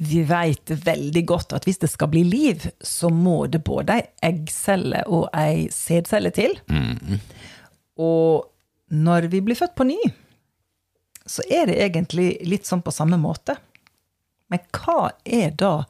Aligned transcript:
vi 0.00 0.22
vet 0.24 0.70
veldig 0.84 1.22
godt 1.28 1.52
at 1.52 1.66
hvis 1.68 1.80
det 1.82 1.90
skal 1.92 2.08
bli 2.08 2.22
liv, 2.24 2.62
så 2.80 3.10
må 3.12 3.44
det 3.52 3.60
både 3.66 3.98
ei 3.98 4.06
eggcelle 4.30 5.02
og 5.12 5.26
ei 5.36 5.66
sædcelle 5.74 6.30
til. 6.32 6.54
Og 8.00 8.46
når 8.96 9.28
vi 9.28 9.42
blir 9.44 9.58
født 9.58 9.76
på 9.76 9.84
ny, 9.90 9.98
så 11.28 11.44
er 11.52 11.68
det 11.68 11.76
egentlig 11.84 12.30
litt 12.48 12.64
sånn 12.66 12.80
på 12.82 12.94
samme 12.94 13.20
måte. 13.20 13.58
Men 14.50 14.64
hva 14.72 15.10
er 15.24 15.52
da 15.60 15.84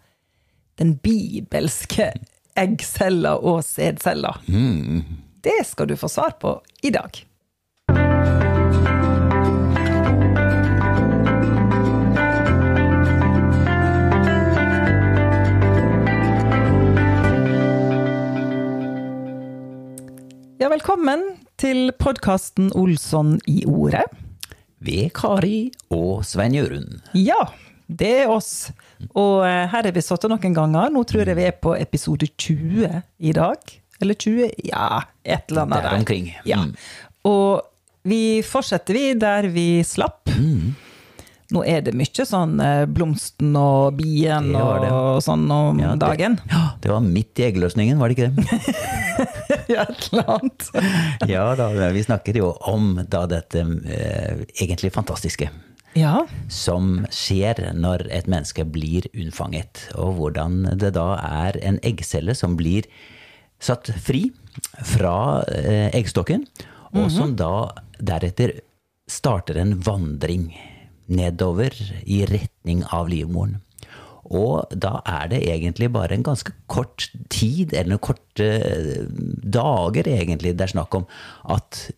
den 0.81 0.97
bibelske 0.99 2.11
eggcella 2.59 3.37
og 3.39 3.63
sædcella? 3.65 4.35
Det 5.41 5.61
skal 5.71 5.87
du 5.89 5.97
få 5.97 6.11
svar 6.11 6.35
på 6.43 6.59
i 6.83 6.91
dag. 6.91 7.15
Ja, 20.61 20.69
velkommen 20.69 21.23
til 21.61 21.89
podkasten 21.97 22.71
Olsson 22.77 23.39
i 23.49 23.63
ordet. 23.69 24.05
Ved 24.85 25.11
Kari 25.17 25.71
og 25.93 26.23
Svein 26.29 26.55
Jørund. 26.57 26.99
Ja, 27.17 27.39
det 27.89 28.11
er 28.25 28.33
oss. 28.33 28.71
Og 29.17 29.41
eh, 29.47 29.65
her 29.73 29.87
har 29.89 29.93
vi 29.97 30.03
sittet 30.05 30.29
noen 30.33 30.57
ganger. 30.57 30.93
Nå 30.93 31.05
tror 31.09 31.25
jeg 31.29 31.39
vi 31.39 31.47
er 31.49 31.57
på 31.57 31.75
episode 31.81 32.29
20 32.41 33.01
i 33.31 33.35
dag. 33.37 33.73
Eller 34.01 34.17
20? 34.21 34.53
Ja, 34.69 35.03
et 35.25 35.49
eller 35.51 35.67
annet 35.67 35.85
Der 35.89 35.97
omkring. 35.99 36.31
Ja. 36.49 36.63
Mm. 36.65 36.77
Og 37.29 37.67
vi 38.09 38.21
fortsetter 38.47 38.97
vi 38.97 39.07
der 39.21 39.49
vi 39.53 39.67
slapp. 39.85 40.29
Mm. 40.37 40.73
Nå 41.51 41.65
er 41.67 41.81
det 41.83 41.97
mye 41.99 42.25
sånn 42.29 42.61
eh, 42.63 42.85
blomsten 42.87 43.57
og 43.59 43.97
bien 43.99 44.53
og 44.55 45.19
sånn 45.25 45.49
om 45.51 45.81
Ja, 45.83 45.97
det- 45.97 46.05
dagen. 46.05 46.37
Ja, 46.53 46.61
det 46.81 46.93
var 46.93 47.03
midt 47.03 47.41
i 47.43 47.49
eggløsningen, 47.49 47.99
var 47.99 48.13
det 48.13 48.17
ikke 48.17 48.31
det? 48.37 49.57
Ja, 49.71 49.87
et 49.87 50.09
eller 50.11 50.31
annet. 50.37 50.69
ja 51.35 51.45
da, 51.59 51.69
vi 51.95 52.05
snakker 52.05 52.37
jo 52.41 52.53
om 52.71 52.97
da 53.09 53.25
dette 53.31 53.63
eh, 53.63 54.43
egentlig 54.59 54.93
fantastiske. 54.95 55.51
Ja. 55.99 56.25
Som 56.53 57.05
skjer 57.15 57.73
når 57.75 58.07
et 58.15 58.29
menneske 58.31 58.65
blir 58.67 59.09
unnfanget, 59.15 59.89
og 59.99 60.19
hvordan 60.19 60.63
det 60.79 60.95
da 60.99 61.13
er 61.19 61.59
en 61.67 61.81
eggcelle 61.87 62.37
som 62.39 62.57
blir 62.59 62.87
satt 63.61 63.91
fri 64.01 64.29
fra 64.87 65.43
eh, 65.51 65.89
eggstokken, 65.97 66.47
og 66.97 67.11
som 67.15 67.37
da 67.39 67.71
deretter 68.03 68.57
starter 69.11 69.59
en 69.61 69.77
vandring 69.83 70.49
nedover 71.11 71.75
i 72.07 72.23
retning 72.27 72.85
av 72.95 73.11
livmoren. 73.11 73.59
Og 74.31 74.71
da 74.71 75.01
er 75.09 75.31
det 75.33 75.43
egentlig 75.51 75.91
bare 75.93 76.15
en 76.15 76.27
ganske 76.27 76.53
kort 76.71 77.09
tid, 77.33 77.75
eller 77.75 77.97
noen 77.97 78.05
korte 78.05 78.47
eh, 78.47 79.05
dager 79.43 80.07
egentlig, 80.07 80.55
det 80.55 80.69
er 80.69 80.75
snakk 80.77 80.95
om 81.01 81.07
at 81.51 81.89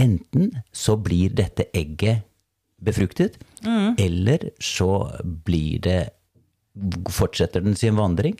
enten 0.00 0.52
så 0.72 0.96
blir 0.96 1.34
dette 1.36 1.66
egget 1.76 2.22
befruktet, 2.80 3.36
eller 4.00 4.46
så 4.62 5.10
blir 5.44 5.82
det 5.84 6.00
Fortsetter 7.10 7.60
den 7.60 7.74
sin 7.76 7.98
vandring 7.98 8.36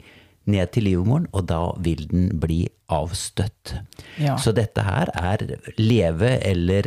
ned 0.51 0.73
til 0.75 0.87
livmoren, 0.89 1.27
og 1.33 1.47
da 1.51 1.61
vil 1.83 2.05
den 2.11 2.29
bli 2.43 2.65
avstøtt. 2.91 3.75
Ja. 4.19 4.37
Så 4.41 4.53
dette 4.57 4.83
her 4.85 5.13
er 5.15 5.45
leve 5.79 6.33
eller 6.47 6.87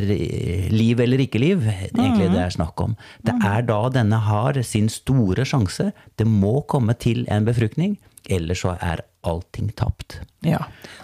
liv 0.72 1.00
eller 1.00 1.24
ikke 1.24 1.40
liv, 1.40 1.64
egentlig 1.64 2.30
det 2.34 2.42
er 2.44 2.54
snakk 2.54 2.80
om. 2.84 2.96
Det 3.24 3.34
er 3.40 3.64
da 3.68 3.80
denne 3.94 4.20
har 4.28 4.60
sin 4.66 4.90
store 4.92 5.46
sjanse. 5.48 5.90
Det 6.18 6.28
må 6.28 6.60
komme 6.68 6.96
til 7.00 7.24
en 7.32 7.48
befruktning, 7.48 7.96
ellers 8.30 8.62
så 8.64 8.74
er 8.80 9.04
allting 9.24 9.70
tapt. 9.76 10.18
Ja. 10.44 10.60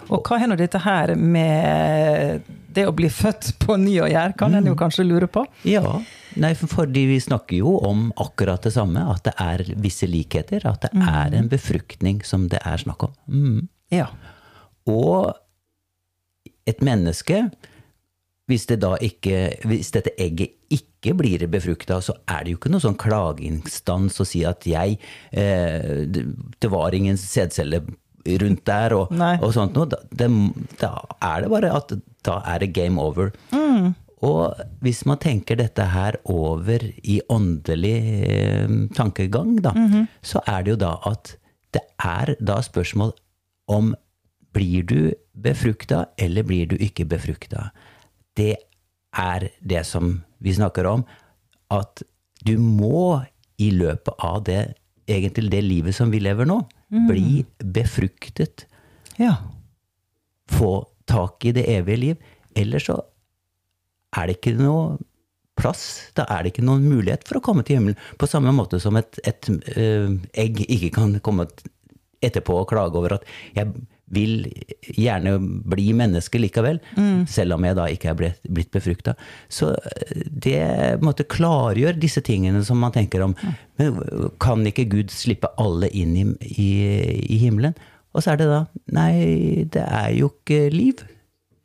Og 0.09 0.21
hva 0.25 0.37
har 0.41 0.49
nå 0.49 0.57
dette 0.59 0.81
her 0.83 1.13
med 1.17 2.45
det 2.71 2.85
å 2.87 2.93
bli 2.95 3.09
født 3.11 3.55
på 3.61 3.75
ny 3.81 3.97
å 4.03 4.09
gjøre, 4.09 4.35
kan 4.39 4.55
en 4.55 4.69
jo 4.69 4.75
kanskje 4.79 5.05
lure 5.07 5.27
på? 5.31 5.43
Ja, 5.67 5.97
nei, 6.39 6.53
fordi 6.55 7.05
vi 7.09 7.19
snakker 7.23 7.57
jo 7.57 7.75
om 7.87 8.09
akkurat 8.21 8.63
det 8.63 8.73
samme, 8.77 9.03
at 9.11 9.25
det 9.27 9.35
er 9.41 9.65
visse 9.81 10.07
likheter, 10.09 10.63
at 10.69 10.85
det 10.85 10.91
er 10.95 11.35
en 11.37 11.49
befruktning 11.51 12.21
som 12.27 12.47
det 12.51 12.61
er 12.63 12.83
snakk 12.83 13.09
om. 13.09 13.17
Mm. 13.27 13.67
Ja. 13.91 14.07
Og 14.89 15.33
et 16.69 16.81
menneske, 16.85 17.49
hvis, 18.51 18.67
det 18.69 18.81
da 18.83 18.95
ikke, 18.99 19.39
hvis 19.69 19.93
dette 19.95 20.13
egget 20.19 20.57
ikke 20.71 21.15
blir 21.17 21.47
befrukta, 21.51 22.01
så 22.03 22.15
er 22.29 22.43
det 22.43 22.53
jo 22.53 22.59
ikke 22.59 22.71
noen 22.73 22.83
sånn 22.83 22.99
klageinstans 22.99 24.19
å 24.21 24.27
si 24.27 24.43
at 24.47 24.67
jeg 24.67 24.97
eh, 25.31 26.03
det, 26.07 26.69
var 26.71 26.95
ingen 26.95 27.19
sædcelle 27.19 27.81
rundt 28.43 28.63
der, 28.67 28.95
og, 28.95 29.15
og 29.15 29.49
sånt 29.55 29.75
noe. 29.77 29.89
Da, 29.89 30.01
det, 30.11 30.29
da 30.81 30.93
er 31.31 31.43
det 31.43 31.51
bare 31.55 31.73
at 31.79 31.95
da 32.27 32.37
er 32.51 32.61
det 32.63 32.73
game 32.75 33.01
over. 33.01 33.31
Og 34.21 34.59
hvis 34.85 35.01
man 35.09 35.17
tenker 35.17 35.57
dette 35.57 35.87
her 35.95 36.19
over 36.29 36.83
i 37.01 37.17
åndelig 37.33 37.97
eh, 38.29 38.75
tankegang, 38.93 39.55
da, 39.65 39.73
så 40.21 40.43
er 40.45 40.61
det 40.61 40.75
jo 40.75 40.81
da 40.83 40.95
at 41.09 41.35
det 41.73 41.81
er 42.03 42.35
da 42.43 42.59
spørsmål 42.61 43.15
om 43.71 43.95
blir 44.53 44.83
du 44.83 45.13
befrukta, 45.33 46.05
eller 46.19 46.43
blir 46.43 46.67
du 46.67 46.75
ikke 46.77 47.07
befrukta? 47.09 47.71
Det 48.37 48.55
er 49.17 49.47
det 49.59 49.83
som 49.87 50.19
vi 50.41 50.53
snakker 50.55 50.87
om, 50.87 51.03
at 51.71 52.03
du 52.45 52.55
må 52.57 53.21
i 53.61 53.69
løpet 53.75 54.23
av 54.23 54.41
det, 54.47 54.61
egentlig 55.11 55.51
det 55.51 55.61
livet 55.65 55.95
som 55.95 56.11
vi 56.13 56.21
lever 56.23 56.47
nå, 56.49 56.61
bli 57.07 57.43
befruktet 57.63 58.65
ja. 59.19 59.35
få 60.51 60.71
tak 61.05 61.45
i 61.45 61.53
det 61.55 61.67
evige 61.71 62.01
liv. 62.01 62.27
Ellers 62.57 62.87
så 62.89 62.97
er 64.17 64.27
det 64.27 64.39
ikke 64.39 64.57
noe 64.57 64.97
plass, 65.59 65.83
da 66.17 66.25
er 66.31 66.43
det 66.43 66.53
ikke 66.53 66.65
noen 66.65 66.87
mulighet 66.89 67.23
for 67.27 67.39
å 67.39 67.43
komme 67.45 67.63
til 67.67 67.77
himmelen. 67.77 67.99
På 68.19 68.29
samme 68.29 68.53
måte 68.55 68.79
som 68.81 68.97
et, 68.99 69.19
et 69.27 69.51
øh, 69.77 70.17
egg 70.33 70.63
ikke 70.65 70.91
kan 70.97 71.15
komme 71.23 71.47
etterpå 72.21 72.61
og 72.61 72.69
klage 72.71 72.97
over 72.97 73.17
at 73.17 73.27
jeg 73.55 73.71
vil 74.11 74.47
gjerne 74.97 75.37
bli 75.71 75.91
menneske 75.97 76.39
likevel, 76.41 76.79
selv 77.29 77.55
om 77.55 77.65
jeg 77.67 77.77
da 77.77 77.87
ikke 77.91 78.11
er 78.11 78.17
blitt, 78.19 78.41
blitt 78.49 78.71
befrukta. 78.73 79.15
Så 79.51 79.71
øh, 79.75 80.25
det 80.31 80.59
på 80.61 80.99
en 80.99 81.07
måte 81.07 81.27
klargjør 81.27 81.99
disse 82.01 82.23
tingene 82.25 82.63
som 82.67 82.81
man 82.81 82.93
tenker 82.95 83.23
om. 83.25 83.35
Men 83.79 84.01
kan 84.41 84.65
ikke 84.67 84.89
Gud 84.91 85.13
slippe 85.13 85.51
alle 85.61 85.89
inn 85.89 86.15
i, 86.17 86.25
i, 86.51 86.69
i 87.31 87.39
himmelen? 87.41 87.77
Og 88.11 88.23
så 88.23 88.33
er 88.33 88.41
det 88.41 88.49
da 88.51 88.61
Nei, 88.91 89.65
det 89.71 89.83
er 89.85 90.11
jo 90.17 90.31
ikke 90.33 90.65
liv. 90.73 91.05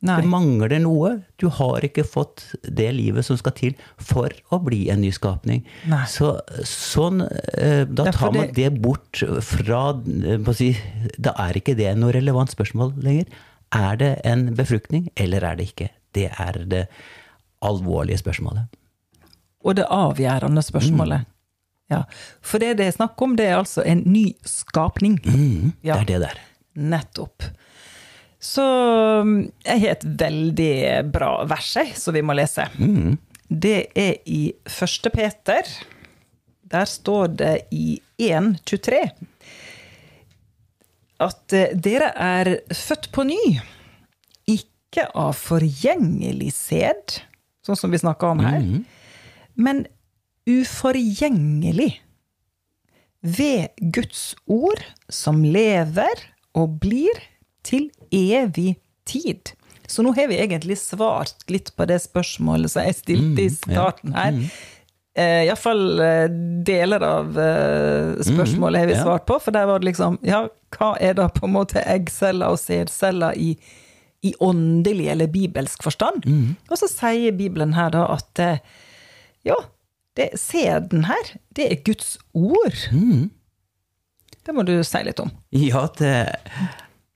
Nei. 0.05 0.19
Det 0.21 0.29
mangler 0.29 0.79
noe. 0.83 1.23
Du 1.41 1.47
har 1.49 1.81
ikke 1.81 2.03
fått 2.05 2.43
det 2.61 2.91
livet 2.93 3.25
som 3.25 3.37
skal 3.39 3.55
til 3.57 3.73
for 3.97 4.29
å 4.53 4.59
bli 4.61 4.83
en 4.93 5.01
nyskapning. 5.01 5.63
Nei. 5.89 6.03
Så 6.05 6.35
sånn, 6.69 7.23
eh, 7.57 7.83
Da 7.89 8.05
Ja, 8.05 8.11
tar 8.13 8.31
man 8.31 8.51
det 8.53 8.69
bort 8.81 9.23
fra 9.41 9.81
eh, 10.05 10.53
si, 10.53 10.69
Da 11.17 11.33
er 11.47 11.57
ikke 11.57 11.75
det 11.75 11.95
noe 11.97 12.13
relevant 12.13 12.53
spørsmål 12.53 12.93
lenger. 13.01 13.25
Er 13.73 13.95
det 13.97 14.11
en 14.23 14.53
befruktning, 14.55 15.09
eller 15.17 15.43
er 15.43 15.55
det 15.55 15.71
ikke? 15.73 15.89
Det 16.13 16.29
er 16.39 16.61
det 16.65 16.87
alvorlige 17.65 18.21
spørsmålet. 18.21 18.67
Og 19.65 19.75
det 19.75 19.87
avgjørende 19.89 20.61
spørsmålet. 20.63 21.25
Ja. 21.89 22.03
For 22.41 22.59
det 22.59 22.77
det 22.77 22.85
er 22.87 22.91
snakk 22.99 23.19
om, 23.23 23.35
det 23.35 23.47
er 23.49 23.57
altså 23.57 23.81
en 23.85 24.03
ny 24.05 24.35
skapning. 24.45 25.17
Det 25.23 25.73
Ja. 25.83 25.97
er 25.97 26.05
det 26.05 26.19
der. 26.21 26.37
Nettopp. 26.75 27.43
Så 28.39 28.63
um, 29.23 29.37
jeg 29.65 29.81
har 29.81 29.95
et 29.95 30.05
veldig 30.19 30.73
bra 31.13 31.31
vers 31.49 31.71
som 31.97 32.13
vi 32.13 32.21
må 32.25 32.35
lese. 32.37 32.67
Det 33.47 33.77
er 33.97 34.19
i 34.29 34.41
første 34.69 35.09
Peter. 35.13 35.65
Der 36.67 36.85
står 36.85 37.33
det 37.39 37.55
i 37.71 37.99
1.23 38.21 39.01
at 41.23 41.53
eh, 41.55 41.73
dere 41.73 42.11
er 42.13 42.49
født 42.73 43.09
på 43.15 43.25
ny, 43.25 43.41
ikke 44.49 45.07
av 45.17 45.33
forgjengelig 45.39 46.51
sæd, 46.55 47.21
sånn 47.65 47.79
som 47.79 47.93
vi 47.93 48.01
snakka 48.01 48.33
om 48.35 48.43
her, 48.45 48.67
men 49.57 49.85
uforgjengelig 50.47 51.95
ved 53.25 53.73
Guds 53.81 54.35
ord, 54.45 54.83
som 55.09 55.41
lever 55.41 56.21
og 56.57 56.77
blir 56.83 57.17
til 57.67 57.89
evig 58.15 58.77
tid. 59.07 59.53
Så 59.87 60.03
nå 60.03 60.11
har 60.17 60.27
vi 60.27 60.39
egentlig 60.39 60.77
svart 60.79 61.45
litt 61.51 61.71
på 61.75 61.87
det 61.87 62.01
spørsmålet 62.03 62.73
som 62.73 62.83
jeg 62.83 62.97
stilte 62.97 63.45
i 63.45 63.51
starten 63.53 64.15
her. 64.17 64.41
Eh, 65.17 65.47
Iallfall 65.47 66.01
eh, 66.03 66.25
deler 66.67 67.01
av 67.01 67.39
eh, 67.41 68.19
spørsmålet 68.27 68.83
har 68.83 68.89
vi 68.91 68.97
svart 68.99 69.25
på, 69.25 69.39
for 69.41 69.55
der 69.55 69.65
var 69.65 69.81
det 69.81 69.89
liksom 69.89 70.19
Ja, 70.27 70.43
hva 70.75 70.91
er 71.01 71.15
da 71.17 71.25
på 71.33 71.47
en 71.47 71.55
måte 71.55 71.81
eggceller 71.81 72.53
og 72.53 72.59
sædceller 72.61 73.33
i, 73.33 73.55
i 74.21 74.35
åndelig 74.43 75.07
eller 75.15 75.31
bibelsk 75.31 75.87
forstand? 75.87 76.27
Og 76.69 76.77
så 76.77 76.91
sier 76.91 77.33
Bibelen 77.33 77.73
her 77.79 77.95
da 77.95 78.05
at 78.13 78.43
eh, 78.43 78.61
ja, 79.47 79.57
det, 80.19 80.29
sæden 80.37 81.07
her, 81.07 81.33
det 81.55 81.71
er 81.71 81.81
Guds 81.87 82.17
ord. 82.37 82.77
Det 84.45 84.53
må 84.53 84.67
du 84.67 84.75
si 84.85 85.01
litt 85.07 85.23
om. 85.23 85.31
Ja, 85.55 85.87
det 85.97 86.13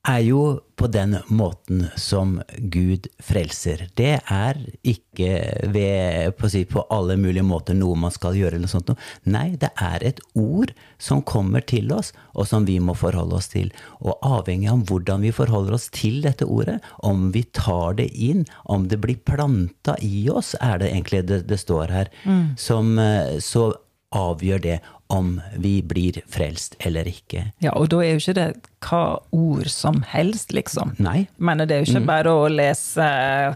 er 0.07 0.21
jo 0.25 0.41
på 0.79 0.87
den 0.89 1.13
måten 1.29 1.83
som 1.99 2.39
Gud 2.73 3.05
frelser. 3.21 3.83
Det 3.93 4.15
er 4.17 4.57
ikke 4.87 5.35
ved, 5.69 6.31
på, 6.39 6.49
si, 6.49 6.63
på 6.65 6.81
alle 6.89 7.19
mulige 7.21 7.45
måter 7.45 7.77
noe 7.77 7.99
man 7.99 8.13
skal 8.13 8.37
gjøre, 8.39 8.57
eller 8.57 8.71
sånt 8.71 8.89
noe. 8.89 8.97
Nei, 9.29 9.51
det 9.61 9.69
er 9.77 10.01
et 10.07 10.23
ord 10.33 10.73
som 11.01 11.21
kommer 11.21 11.61
til 11.69 11.93
oss, 11.93 12.09
og 12.33 12.49
som 12.49 12.65
vi 12.65 12.79
må 12.81 12.95
forholde 12.97 13.37
oss 13.37 13.51
til. 13.53 13.69
Og 14.01 14.17
avhengig 14.25 14.71
av 14.73 14.81
hvordan 14.89 15.21
vi 15.27 15.35
forholder 15.37 15.77
oss 15.77 15.91
til 15.93 16.23
dette 16.25 16.49
ordet, 16.49 16.79
om 17.05 17.29
vi 17.35 17.45
tar 17.53 17.99
det 18.01 18.09
inn, 18.17 18.47
om 18.65 18.89
det 18.89 19.01
blir 19.05 19.21
planta 19.21 19.99
i 20.01 20.25
oss, 20.33 20.55
er 20.61 20.81
det 20.81 20.89
egentlig 20.95 21.25
det, 21.29 21.43
det 21.51 21.61
står 21.61 21.93
her, 21.93 22.13
som 22.57 22.97
eh, 22.99 23.37
så 23.43 23.69
avgjør 24.11 24.61
det 24.63 24.79
om 25.11 25.35
vi 25.59 25.81
blir 25.83 26.21
frelst 26.31 26.77
eller 26.79 27.07
ikke. 27.07 27.45
Ja, 27.63 27.73
og 27.75 27.89
da 27.91 27.99
er 28.03 28.13
jo 28.13 28.21
ikke 28.21 28.35
det 28.37 28.47
hva 28.83 29.03
ord 29.35 29.69
som 29.71 30.01
helst, 30.07 30.53
liksom. 30.55 30.93
Nei. 31.03 31.25
Men 31.37 31.63
det 31.63 31.75
er 31.75 31.83
jo 31.83 31.89
ikke 31.91 32.07
bare 32.07 32.33
å 32.33 32.47
lese 32.51 33.07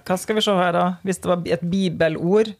Hva 0.06 0.18
skal 0.19 0.38
vi 0.38 0.44
se 0.46 0.56
her, 0.60 0.75
da? 0.75 0.86
Hvis 1.07 1.22
det 1.24 1.31
var 1.31 1.48
et 1.57 1.66
bibelord. 1.72 2.52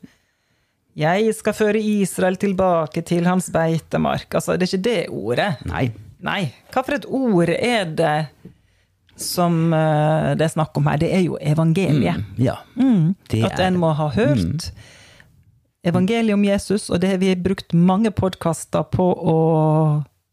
Jeg 0.96 1.36
skal 1.36 1.58
føre 1.58 1.82
Israel 1.84 2.40
tilbake 2.40 3.04
til 3.04 3.28
hans 3.28 3.50
beitemark. 3.52 4.30
Altså, 4.32 4.56
det 4.56 4.64
er 4.64 4.72
ikke 4.72 4.86
det 4.88 5.00
ordet. 5.12 5.50
Nei. 5.68 5.90
Nei. 6.24 6.42
Hva 6.72 6.86
for 6.86 6.96
et 6.96 7.08
ord 7.12 7.52
er 7.52 7.90
det 8.00 8.18
som 9.20 9.74
eh, 9.76 10.32
det 10.40 10.48
er 10.48 10.54
snakk 10.56 10.76
om 10.80 10.88
her? 10.88 11.00
Det 11.04 11.12
er 11.12 11.26
jo 11.28 11.36
evangeliet. 11.44 12.24
Ja. 12.40 12.62
Det 13.28 13.44
At 13.44 13.60
en 13.68 13.80
må 13.84 13.92
ha 14.00 14.08
hørt 14.16 14.72
evangeliet 15.86 16.36
om 16.36 16.44
Jesus, 16.46 16.90
og 16.90 17.02
det 17.02 17.14
har 17.14 17.22
vi 17.22 17.34
brukt 17.38 17.74
mange 17.74 18.12
podkaster 18.16 18.86
på 18.92 19.06
å 19.06 19.38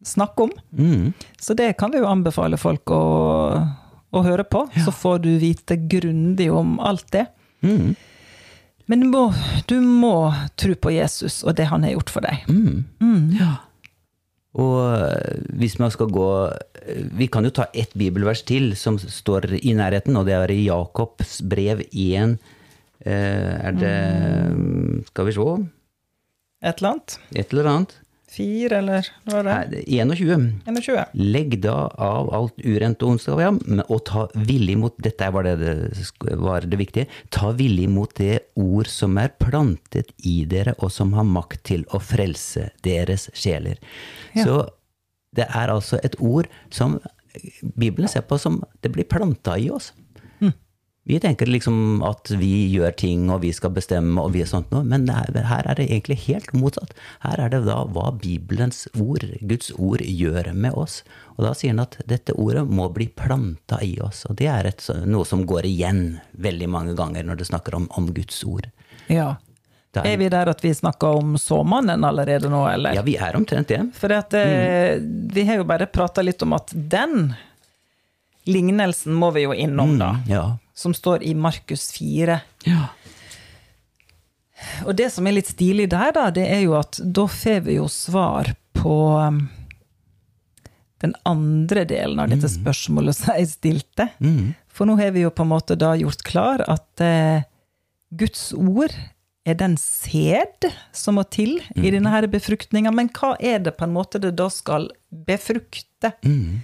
snakke 0.05 0.49
om. 0.49 0.55
Mm. 0.77 1.13
Så 1.41 1.55
det 1.59 1.73
kan 1.81 1.93
vi 1.93 2.03
jo 2.03 2.09
anbefale 2.11 2.59
folk 2.61 2.91
å, 2.95 3.03
å 4.11 4.23
høre 4.25 4.45
på. 4.49 4.65
Så 4.85 4.95
får 4.95 5.23
du 5.27 5.31
vite 5.43 5.77
grundig 5.77 6.49
om 6.53 6.79
alt 6.83 7.07
det. 7.15 7.27
Mm. 7.63 7.93
Men 8.91 9.05
du 9.05 9.07
må, 9.13 9.27
du 9.71 9.77
må 9.81 10.17
tro 10.59 10.75
på 10.75 10.91
Jesus 10.93 11.43
og 11.47 11.55
det 11.61 11.69
han 11.71 11.87
har 11.87 11.95
gjort 11.95 12.11
for 12.13 12.27
deg. 12.27 12.43
Ja. 13.39 13.53
Og 14.61 14.81
eh, 14.85 15.39
hvis 15.57 15.79
man 15.81 15.93
skal 15.95 16.11
gå 16.13 16.29
eh, 16.53 17.05
Vi 17.17 17.25
kan 17.33 17.47
jo 17.47 17.55
ta 17.57 17.71
ett 17.73 17.95
bibelvers 17.97 18.43
til 18.45 18.75
som 18.77 18.99
står 19.01 19.49
i 19.63 19.73
nærheten, 19.79 20.19
og 20.19 20.29
det 20.29 20.37
er 20.37 20.53
i 20.53 20.67
Jakobs 20.67 21.39
brev 21.49 21.81
1. 21.89 22.37
Eh, 23.01 23.55
Er 23.65 23.79
det 23.79 23.95
Skal 25.11 25.29
vi 25.29 25.37
se 25.37 25.49
Et 26.63 26.79
eller 26.79 26.91
annet. 26.93 27.19
Et 27.35 27.53
eller 27.53 27.71
annet. 27.73 27.95
Fire, 28.33 28.79
eller 28.79 29.09
hva 29.29 29.41
er 29.43 29.45
det? 29.45 29.55
Nei, 29.83 29.99
er 30.01 30.07
21. 30.17 30.45
21. 30.65 31.01
Legg 31.35 31.57
da 31.67 31.75
av 32.01 32.31
alt 32.33 32.63
urent 32.65 33.03
og 33.05 33.13
ondskap, 33.13 33.43
ja, 33.43 33.51
og 33.83 33.99
ta 34.09 34.23
villig 34.49 34.79
mot 34.81 34.97
Dette 35.05 35.29
var 35.35 35.45
det, 35.45 35.57
det 35.61 36.39
var 36.41 36.65
det 36.65 36.79
viktige. 36.81 37.11
Ta 37.35 37.51
villig 37.59 37.91
mot 37.93 38.15
det 38.17 38.39
ord 38.57 38.89
som 38.89 39.19
er 39.21 39.35
plantet 39.43 40.15
i 40.25 40.39
dere, 40.49 40.73
og 40.81 40.95
som 40.95 41.13
har 41.19 41.29
makt 41.29 41.61
til 41.69 41.85
å 41.93 42.01
frelse 42.01 42.71
deres 42.87 43.29
sjeler. 43.37 43.83
Ja. 44.33 44.47
Så 44.47 44.57
det 45.37 45.51
er 45.51 45.73
altså 45.73 46.01
et 46.05 46.17
ord 46.21 46.49
som 46.73 47.01
Bibelen 47.77 48.09
ser 48.13 48.25
på 48.29 48.37
som 48.41 48.61
det 48.85 48.93
blir 48.93 49.09
planta 49.09 49.59
i 49.61 49.69
oss. 49.73 49.93
Vi 51.05 51.19
tenker 51.19 51.49
liksom 51.51 52.03
at 52.07 52.31
vi 52.39 52.69
gjør 52.71 52.93
ting, 52.95 53.25
og 53.35 53.41
vi 53.43 53.51
skal 53.55 53.73
bestemme, 53.75 54.23
og 54.23 54.37
vi 54.37 54.45
er 54.45 54.51
sånt 54.51 54.71
noe, 54.71 54.85
men 54.87 55.09
det 55.09 55.17
er, 55.19 55.49
her 55.51 55.67
er 55.67 55.81
det 55.81 55.89
egentlig 55.89 56.21
helt 56.29 56.53
motsatt. 56.55 56.95
Her 57.25 57.43
er 57.43 57.51
det 57.51 57.65
da 57.67 57.81
hva 57.91 58.13
Bibelens 58.15 58.85
ord, 58.95 59.27
Guds 59.41 59.73
ord, 59.75 60.05
gjør 60.07 60.53
med 60.55 60.79
oss. 60.79 61.01
Og 61.35 61.49
da 61.49 61.57
sier 61.59 61.75
han 61.75 61.83
at 61.83 61.99
dette 62.07 62.37
ordet 62.39 62.63
må 62.71 62.87
bli 62.95 63.09
planta 63.11 63.81
i 63.83 63.97
oss, 64.05 64.23
og 64.31 64.39
det 64.39 64.47
er 64.53 64.71
et, 64.71 64.87
noe 65.11 65.27
som 65.27 65.43
går 65.49 65.67
igjen 65.67 66.21
veldig 66.39 66.71
mange 66.71 66.95
ganger 66.99 67.27
når 67.27 67.43
du 67.43 67.49
snakker 67.51 67.81
om, 67.81 67.91
om 67.99 68.13
Guds 68.15 68.39
ord. 68.47 68.71
Ja. 69.11 69.35
Det 69.93 70.07
er- 70.07 70.17
vi 70.17 70.29
der 70.31 70.49
at 70.49 70.63
vi 70.65 70.71
snakker 70.73 71.19
om 71.19 71.35
såmannen 71.37 72.05
allerede 72.05 72.49
nå, 72.49 72.63
eller? 72.71 72.95
Ja, 72.95 73.03
vi 73.03 73.19
er 73.19 73.35
omtrent 73.37 73.69
det. 73.69 73.83
For 73.99 74.13
at, 74.15 74.31
mm. 74.31 75.29
vi 75.35 75.45
har 75.51 75.59
jo 75.59 75.65
bare 75.65 75.91
prata 75.91 76.23
litt 76.23 76.41
om 76.47 76.55
at 76.57 76.71
den 76.73 77.35
lignelsen 78.47 79.13
må 79.13 79.33
vi 79.35 79.43
jo 79.43 79.53
innom, 79.53 79.99
da. 79.99 80.15
Ja. 80.31 80.45
Som 80.75 80.95
står 80.97 81.23
i 81.23 81.35
Markus 81.35 81.91
4. 81.93 82.41
ja. 82.69 82.87
Og 84.87 84.95
det 84.95 85.09
som 85.11 85.27
er 85.27 85.35
litt 85.35 85.49
stilig 85.51 85.89
der, 85.91 86.13
da, 86.15 86.29
det 86.31 86.45
er 86.47 86.61
jo 86.63 86.77
at 86.79 87.01
da 87.03 87.27
får 87.27 87.65
vi 87.67 87.81
jo 87.81 87.89
svar 87.91 88.53
på 88.79 88.95
um, 89.19 89.41
den 91.03 91.15
andre 91.29 91.85
delen 91.89 92.21
av 92.23 92.31
dette 92.31 92.47
spørsmålet 92.51 93.19
som 93.19 93.35
jeg 93.35 93.51
stilte. 93.51 94.07
For 94.73 94.89
nå 94.89 94.97
har 95.01 95.11
vi 95.17 95.25
jo 95.25 95.33
på 95.35 95.43
en 95.45 95.51
måte 95.51 95.77
da 95.79 95.97
gjort 95.99 96.23
klar 96.27 96.63
at 96.71 97.03
eh, 97.03 97.43
Guds 98.15 98.53
ord 98.55 98.95
er 99.43 99.59
den 99.59 99.75
sæd 99.81 100.69
som 100.95 101.19
må 101.19 101.25
til 101.27 101.57
i 101.75 101.91
denne 101.91 102.23
befruktninga. 102.31 102.93
Men 102.95 103.11
hva 103.11 103.35
er 103.43 103.59
det 103.65 103.75
på 103.79 103.89
en 103.89 103.97
måte 103.97 104.23
det 104.23 104.37
da 104.39 104.47
skal 104.53 104.93
befrukte? 105.11 106.15
Eh, 106.23 106.63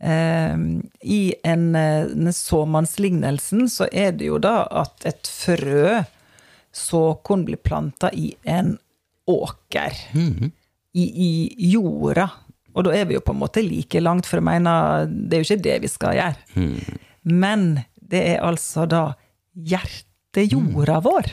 I 0.00 1.34
en, 1.44 1.64
en 1.76 2.32
såmannslignelsen 2.32 3.68
så 3.68 3.88
er 3.92 4.14
det 4.16 4.30
jo 4.30 4.38
da 4.40 4.62
at 4.82 5.04
et 5.04 5.28
frø, 5.28 6.00
såkorn, 6.72 7.44
blir 7.44 7.60
planta 7.60 8.08
i 8.16 8.30
en 8.48 8.78
åker. 9.28 9.92
I, 10.92 11.04
I 11.04 11.30
jorda. 11.74 12.28
Og 12.72 12.86
da 12.86 12.94
er 12.96 13.04
vi 13.10 13.16
jo 13.18 13.22
på 13.26 13.34
en 13.34 13.42
måte 13.42 13.62
like 13.66 14.00
langt, 14.00 14.26
for 14.26 14.38
jeg 14.40 14.46
mener, 14.46 15.06
det 15.10 15.36
er 15.36 15.42
jo 15.42 15.48
ikke 15.50 15.64
det 15.68 15.78
vi 15.82 15.90
skal 15.90 16.16
gjøre. 16.16 16.36
Men 17.22 17.80
det 18.10 18.22
er 18.32 18.44
altså 18.46 18.86
da 18.90 19.02
hjertejorda 19.54 21.00
vår. 21.04 21.32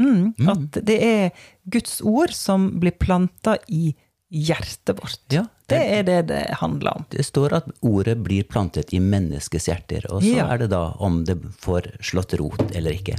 Mm, 0.00 0.32
at 0.48 0.78
det 0.88 0.96
er 1.04 1.30
Guds 1.68 2.00
ord 2.00 2.32
som 2.32 2.80
blir 2.80 2.96
planta 2.96 3.58
i 3.68 3.92
hjertet 4.30 4.94
vårt. 5.00 5.18
Ja, 5.34 5.44
det 5.70 5.78
er 5.98 6.02
det 6.06 6.18
det 6.30 6.40
handler 6.60 7.00
om. 7.00 7.04
Det 7.10 7.24
står 7.26 7.52
at 7.60 7.68
ordet 7.86 8.16
blir 8.22 8.46
plantet 8.46 8.92
i 8.94 9.00
menneskets 9.02 9.66
hjerter, 9.70 10.06
og 10.10 10.22
så 10.22 10.36
Ja. 10.36 10.46
er 10.54 10.58
det 10.64 10.70
da 10.70 10.94
om 10.98 11.24
det 11.24 11.36
får 11.62 11.90
slått 12.00 12.34
rot 12.38 12.62
eller 12.74 12.94
ikke. 12.94 13.16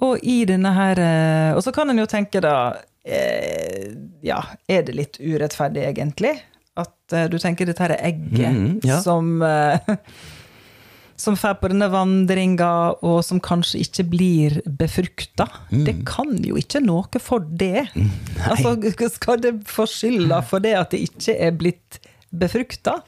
Og 0.00 0.18
i 0.24 0.44
denne 0.48 0.70
her 0.72 0.96
eh, 0.98 1.54
Og 1.56 1.60
så 1.62 1.72
kan 1.76 1.90
en 1.92 1.98
jo 2.00 2.06
tenke 2.08 2.40
da 2.40 2.76
eh, 3.04 3.92
Ja, 4.24 4.38
er 4.66 4.82
det 4.86 4.94
litt 4.96 5.18
urettferdig, 5.20 5.84
egentlig? 5.90 6.38
At 6.80 7.12
eh, 7.12 7.26
du 7.28 7.36
tenker 7.38 7.68
dette 7.68 7.84
her 7.84 7.92
er 7.98 8.06
egget 8.08 8.56
mm, 8.56 8.78
ja. 8.88 9.02
som 9.04 9.42
som 11.20 11.36
drar 11.36 11.58
på 11.60 11.68
denne 11.68 11.90
vandringa, 11.92 12.70
og 13.04 13.20
som 13.26 13.40
kanskje 13.44 13.82
ikke 13.84 14.06
blir 14.08 14.58
befrukta. 14.80 15.46
Mm. 15.70 15.84
Det 15.86 15.94
kan 16.08 16.32
jo 16.46 16.56
ikke 16.60 16.82
noe 16.84 17.20
for 17.22 17.44
det. 17.44 17.86
altså, 18.48 18.74
skal 19.16 19.42
det 19.44 19.54
få 19.68 19.86
skylda 19.90 20.40
for 20.46 20.64
det 20.64 20.76
at 20.78 20.94
det 20.94 21.04
ikke 21.10 21.36
er 21.36 21.56
blitt 21.56 22.00
befrukta? 22.30 23.00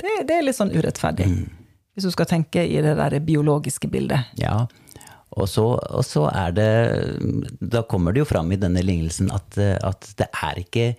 Det, 0.00 0.24
det 0.26 0.38
er 0.38 0.48
litt 0.48 0.58
sånn 0.58 0.74
urettferdig. 0.74 1.28
Mm. 1.30 1.44
Hvis 1.94 2.08
du 2.08 2.14
skal 2.14 2.26
tenke 2.26 2.64
i 2.66 2.80
det 2.82 2.96
der 2.98 3.20
biologiske 3.22 3.86
bildet. 3.90 4.34
Ja, 4.40 4.64
og 5.34 5.48
så, 5.50 5.64
og 5.78 6.04
så 6.06 6.28
er 6.30 6.52
det 6.54 6.68
Da 7.58 7.82
kommer 7.90 8.14
det 8.14 8.22
jo 8.22 8.28
fram 8.28 8.52
i 8.54 8.58
denne 8.60 8.84
lignelsen 8.86 9.32
at, 9.34 9.56
at 9.58 10.10
det 10.18 10.28
er 10.30 10.60
ikke 10.62 10.92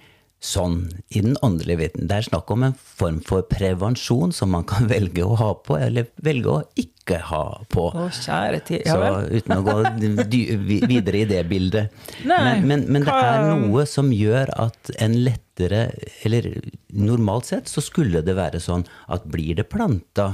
sånn 0.45 0.77
i 1.09 1.21
den 1.25 1.37
åndelige 1.45 1.81
viten. 1.81 2.07
Det 2.09 2.19
er 2.19 2.27
snakk 2.27 2.51
om 2.53 2.65
en 2.67 2.75
form 2.77 3.19
for 3.25 3.45
prevensjon 3.49 4.33
som 4.35 4.53
man 4.55 4.65
kan 4.69 4.89
velge 4.93 5.25
å 5.25 5.37
ha 5.39 5.51
på, 5.65 5.77
eller 5.81 6.09
velge 6.25 6.51
å 6.51 6.61
ikke 6.79 7.19
ha 7.29 7.43
på. 7.71 7.87
Å, 7.89 8.07
kjære 8.13 8.61
tid. 8.67 8.85
Ja 8.87 8.95
Så 8.95 9.39
uten 9.39 9.57
å 9.57 9.65
gå 9.65 9.77
videre 10.89 11.21
i 11.21 11.27
det 11.29 11.41
bildet. 11.49 11.93
Nei, 12.29 12.39
men, 12.61 12.67
men, 12.67 12.87
men 12.97 13.07
det 13.07 13.17
er 13.17 13.49
noe 13.51 13.85
som 13.89 14.13
gjør 14.13 14.53
at 14.67 14.93
en 15.01 15.17
lettere 15.25 15.87
Eller 16.27 16.49
normalt 16.91 17.47
sett 17.47 17.69
så 17.71 17.79
skulle 17.83 18.19
det 18.25 18.33
være 18.35 18.59
sånn 18.59 18.83
at 19.13 19.23
blir 19.31 19.55
det 19.55 19.69
planta 19.71 20.25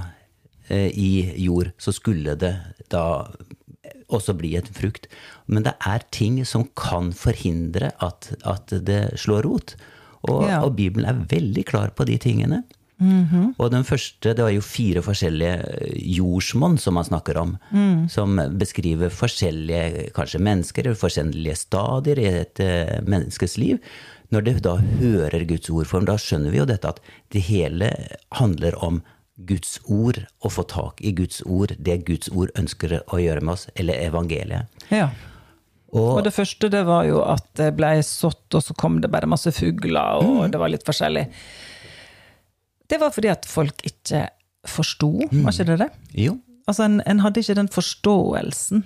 eh, 0.68 0.90
i 0.90 1.12
jord, 1.44 1.70
så 1.78 1.94
skulle 1.94 2.34
det 2.42 2.56
da 2.90 3.04
også 4.12 4.36
bli 4.38 4.56
et 4.60 4.70
frukt. 4.76 5.08
Men 5.48 5.66
det 5.68 5.76
er 5.88 6.06
ting 6.14 6.42
som 6.48 6.68
kan 6.78 7.12
forhindre 7.16 7.94
at, 8.04 8.32
at 8.48 8.74
det 8.88 9.04
slår 9.22 9.48
rot. 9.48 9.76
Og, 10.30 10.44
Ja. 10.48 10.62
og 10.64 10.76
Bibelen 10.76 11.08
er 11.10 11.26
veldig 11.28 11.66
klar 11.66 11.90
på 11.96 12.06
de 12.06 12.18
tingene. 12.18 12.64
Og 13.58 13.72
den 13.74 13.84
første, 13.84 14.36
det 14.38 14.44
var 14.44 14.52
jo 14.54 14.62
fire 14.62 15.02
forskjellige 15.02 15.54
eh, 15.58 15.94
jordsmonn 16.20 16.78
som 16.78 16.94
man 16.94 17.08
snakker 17.08 17.40
om. 17.42 17.56
Som 18.14 18.38
beskriver 18.62 19.10
forskjellige 19.10 20.12
kanskje 20.14 20.42
mennesker, 20.44 20.86
eller 20.86 21.00
forskjellige 21.00 21.56
stadier 21.58 22.22
i 22.22 22.28
et 22.44 22.62
uh, 22.62 23.00
menneskes 23.10 23.58
liv. 23.58 23.80
Når 24.32 24.46
det 24.46 24.54
da 24.64 24.76
hører 24.78 25.48
Guds 25.50 25.70
ord, 25.74 25.90
for 25.90 26.06
da 26.06 26.14
skjønner 26.22 26.54
vi 26.54 26.62
jo 26.62 26.68
dette 26.70 26.88
at 26.94 27.02
det 27.34 27.42
hele 27.50 27.90
handler 28.38 28.78
om 28.84 29.02
Guds 29.50 29.80
ord, 29.90 30.22
å 30.46 30.52
få 30.54 30.64
tak 30.70 31.02
i 31.02 31.12
Guds 31.18 31.42
ord, 31.50 31.74
det 31.80 32.04
Guds 32.06 32.30
ord 32.30 32.54
ønsker 32.60 33.00
å 33.10 33.18
gjøre 33.18 33.42
med 33.42 33.56
oss, 33.58 33.68
eller 33.76 33.98
evangeliet. 34.06 34.70
Ja. 34.94 35.10
Og 35.94 36.18
Og 36.18 36.24
det 36.24 36.34
første 36.34 36.70
det 36.72 36.86
var 36.88 37.04
jo 37.06 37.22
at 37.24 37.44
det 37.60 37.76
ble 37.76 37.98
sådd, 38.04 38.56
og 38.56 38.64
så 38.64 38.74
kom 38.80 39.02
det 39.02 39.12
bare 39.12 39.28
masse 39.28 39.52
fugler, 39.52 40.22
og 40.24 40.46
Mm. 40.48 40.52
det 40.52 40.60
var 40.60 40.70
litt 40.70 40.86
forskjellig. 40.88 41.28
Det 42.88 43.00
var 43.00 43.12
fordi 43.12 43.30
at 43.32 43.46
folk 43.46 43.82
ikke 43.88 44.26
forsto, 44.68 45.12
var 45.32 45.52
ikke 45.52 45.66
det 45.72 45.80
det? 45.86 45.92
jo, 46.28 46.40
Altså, 46.70 46.84
en, 46.86 47.02
en 47.10 47.20
hadde 47.20 47.40
ikke 47.42 47.56
den 47.58 47.68
forståelsen. 47.68 48.84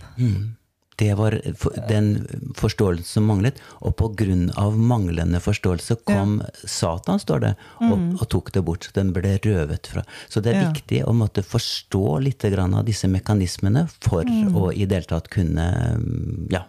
det 0.98 1.14
var 1.18 1.36
for- 1.60 1.74
den 1.90 2.26
forståelsen 2.56 3.04
som 3.04 3.26
manglet. 3.28 3.58
Og 3.82 3.96
på 3.98 4.08
grunn 4.16 4.50
av 4.58 4.78
manglende 4.80 5.42
forståelse 5.44 5.98
kom 6.06 6.42
Satan, 6.66 7.20
står 7.20 7.40
det, 7.42 7.56
og, 7.82 8.22
og 8.22 8.30
tok 8.30 8.52
det 8.54 8.64
bort. 8.66 8.86
Så 8.88 8.94
den 8.94 9.12
ble 9.12 9.38
røvet 9.44 9.86
fra. 9.92 10.04
Så 10.30 10.42
det 10.42 10.56
er 10.56 10.62
Ja. 10.62 10.72
viktig 10.72 11.04
å 11.06 11.14
måtte 11.14 11.44
forstå 11.44 12.24
litt 12.24 12.46
av 12.46 12.86
disse 12.86 13.08
mekanismene 13.08 13.90
for 14.02 14.24
å 14.24 14.72
i 14.74 14.86
det 14.86 15.04
hele 15.04 15.20
tatt 15.20 15.30
kunne 15.30 15.98
mm, 16.00 16.48
ja, 16.52 16.64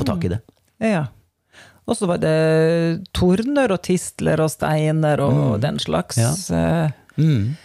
få 0.00 0.08
tak 0.08 0.26
i 0.26 0.32
det. 0.34 0.40
Ja. 0.82 1.06
Og 1.90 1.98
så 1.98 2.06
var 2.06 2.20
det 2.22 2.36
torner 3.16 3.72
og 3.74 3.82
tistler 3.86 4.40
og 4.42 4.52
steiner 4.52 5.22
og 5.24 5.58
den 5.62 5.80
slags. 5.82 6.20
Ja. 6.20 6.90
Mm. 7.16 7.56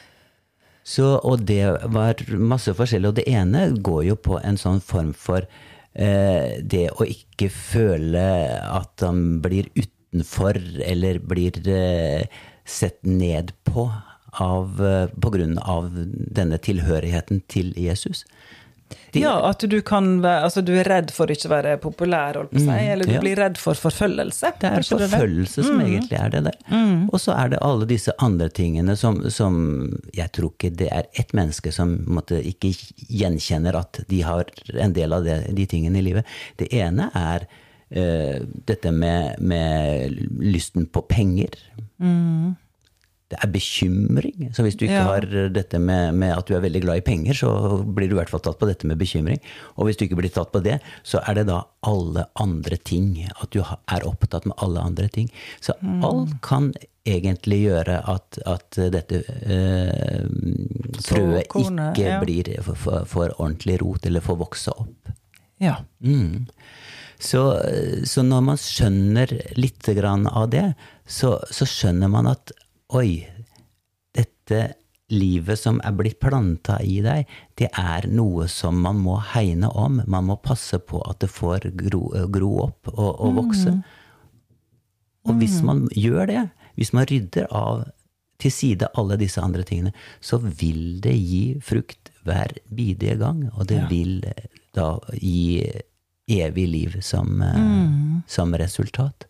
Så, 0.85 1.15
og 1.25 1.45
det 1.49 1.65
var 1.93 2.21
masse 2.37 2.73
forskjellig. 2.77 3.09
Og 3.09 3.19
det 3.19 3.29
ene 3.29 3.67
går 3.73 4.03
jo 4.11 4.17
på 4.27 4.39
en 4.41 4.59
sånn 4.61 4.81
form 4.85 5.13
for 5.17 5.45
eh, 5.93 6.61
det 6.61 6.87
å 6.93 7.07
ikke 7.09 7.49
føle 7.53 8.25
at 8.69 9.05
han 9.05 9.39
blir 9.45 9.71
utenfor, 9.73 10.59
eller 10.85 11.21
blir 11.25 11.57
eh, 11.65 12.27
sett 12.65 13.01
ned 13.05 13.53
på 13.65 13.87
av, 14.41 14.77
eh, 14.85 15.07
på 15.09 15.31
grunn 15.33 15.57
av 15.57 15.89
denne 15.95 16.61
tilhørigheten 16.61 17.41
til 17.49 17.73
Jesus. 17.79 18.25
De- 19.13 19.21
Ja, 19.21 19.35
at 19.49 19.59
du 19.69 19.81
kan 19.81 20.25
Altså, 20.25 20.61
du 20.65 20.73
er 20.73 20.83
redd 20.89 21.11
for 21.13 21.29
ikke 21.31 21.47
å 21.47 21.53
være 21.53 21.77
populær, 21.81 22.39
holdt 22.39 22.51
på 22.51 22.61
å 22.61 22.65
si, 22.65 22.87
eller 22.91 23.05
du 23.05 23.13
ja. 23.13 23.21
blir 23.21 23.37
redd 23.39 23.57
for 23.61 23.77
forfølgelse. 23.77 24.53
Det 24.59 24.69
er 24.71 24.81
forfølgelse 24.81 25.61
det 25.61 25.67
som 25.67 25.75
som 25.75 25.81
egentlig 25.85 26.19
er 26.19 26.29
det 26.33 26.43
der. 26.47 26.57
Og 27.11 27.19
så 27.21 27.35
er 27.35 27.53
det 27.53 27.61
alle 27.65 27.87
disse 27.89 28.13
andre 28.23 28.49
tingene 28.49 28.95
som, 28.99 29.21
som 29.29 29.55
Jeg 30.15 30.31
tror 30.35 30.53
ikke 30.53 30.73
det 30.75 30.89
er 30.91 31.07
ett 31.13 31.33
menneske 31.37 31.71
som 31.75 31.97
måtte, 32.07 32.39
ikke 32.41 32.73
gjenkjenner 33.09 33.77
at 33.79 34.01
de 34.09 34.21
har 34.25 34.49
en 34.73 34.93
del 34.95 35.13
av 35.13 35.23
det, 35.27 35.39
de 35.55 35.65
tingene 35.69 35.99
i 35.99 36.05
livet. 36.05 36.25
Det 36.59 36.71
ene 36.73 37.09
er 37.15 37.47
uh, 37.95 38.43
dette 38.67 38.91
med, 38.91 39.39
med 39.39 40.19
lysten 40.41 40.87
på 40.87 41.05
penger. 41.09 41.55
Det 43.33 43.39
er 43.41 43.49
bekymring. 43.49 44.51
Så 44.53 44.61
hvis 44.61 44.75
du 44.77 44.85
ikke 44.85 45.01
Ja. 45.01 45.05
har 45.09 45.25
dette 45.49 45.79
med, 45.79 46.13
med 46.13 46.37
at 46.37 46.45
du 46.45 46.53
er 46.53 46.61
veldig 46.61 46.81
glad 46.81 46.97
i 46.97 47.01
penger, 47.01 47.33
så 47.33 47.83
blir 47.83 48.07
du 48.07 48.13
i 48.13 48.19
hvert 48.19 48.29
fall 48.29 48.43
tatt 48.45 48.59
på 48.59 48.67
dette 48.69 48.85
med 48.85 48.99
bekymring. 48.99 49.39
Og 49.77 49.87
hvis 49.87 49.97
du 49.97 50.05
ikke 50.05 50.19
blir 50.19 50.29
tatt 50.29 50.51
på 50.51 50.61
det, 50.61 50.79
så 51.03 51.23
er 51.27 51.33
det 51.33 51.47
da 51.47 51.63
alle 51.81 52.27
andre 52.35 52.77
ting. 52.77 53.27
At 53.41 53.49
du 53.49 53.61
er 53.61 54.05
opptatt 54.05 54.45
med 54.45 54.53
alle 54.61 54.79
andre 54.79 55.07
ting. 55.09 55.31
Så 55.59 55.73
alt 56.05 56.37
kan 56.45 56.73
egentlig 57.05 57.63
gjøre 57.65 57.97
at, 58.09 58.37
at 58.45 58.77
dette 58.93 59.21
eh, 59.45 60.25
frøet 61.05 61.45
ikke 61.49 62.01
ja. 62.05 62.19
blir 62.21 62.49
for, 62.61 63.05
for, 63.05 63.33
ordentlig 63.39 63.79
rot, 63.81 64.05
eller 64.05 64.25
får 64.25 64.37
vokse 64.41 64.73
opp. 64.73 65.13
Ja. 65.61 65.79
Mm. 65.99 66.45
Så, 67.17 67.41
så 68.05 68.25
når 68.25 68.41
man 68.49 68.59
skjønner 68.59 69.31
litt 69.57 69.87
grann 69.97 70.27
av 70.27 70.49
det, 70.53 70.65
så, 71.07 71.37
så 71.49 71.67
skjønner 71.69 72.11
man 72.11 72.29
at 72.33 72.53
oi, 72.93 73.25
dette 74.15 74.75
livet 75.13 75.59
som 75.59 75.77
er 75.85 75.93
blitt 75.97 76.19
planta 76.19 76.79
i 76.81 76.97
deg, 77.05 77.29
det 77.59 77.69
er 77.77 78.07
noe 78.09 78.47
som 78.49 78.79
man 78.81 78.97
må 79.01 79.19
hegne 79.33 79.69
om. 79.69 80.01
Man 80.09 80.29
må 80.29 80.37
passe 80.41 80.79
på 80.81 81.01
at 81.09 81.21
det 81.21 81.29
får 81.29 81.69
gro, 81.77 82.07
gro 82.33 82.51
opp 82.69 82.89
og, 82.93 83.11
og 83.21 83.35
vokse. 83.41 83.75
Og 85.25 85.37
hvis 85.41 85.61
man 85.65 85.85
gjør 85.93 86.25
det, 86.29 86.41
hvis 86.77 86.93
man 86.93 87.07
rydder 87.09 87.47
av 87.53 87.85
til 88.41 88.51
side 88.51 88.89
alle 88.99 89.15
disse 89.17 89.41
andre 89.41 89.63
tingene, 89.63 89.93
så 90.19 90.37
vil 90.41 90.99
det 91.01 91.15
gi 91.15 91.43
frukt 91.63 92.11
hver 92.25 92.57
bidige 92.67 93.15
gang. 93.21 93.45
Og 93.55 93.67
det 93.69 93.79
Ja. 93.79 93.87
vil 93.87 94.25
da 94.75 94.99
gi 95.13 95.63
evig 96.27 96.67
liv 96.67 97.01
som, 97.01 97.37
mm. 97.39 98.23
som 98.27 98.53
resultat. 98.53 99.25